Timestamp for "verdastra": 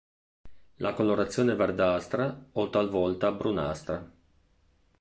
1.55-2.47